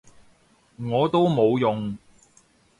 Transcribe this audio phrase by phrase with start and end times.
[0.77, 1.95] 我都冇用